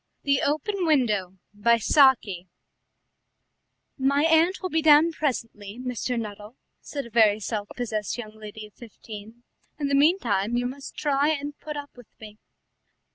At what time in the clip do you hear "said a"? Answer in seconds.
6.79-7.11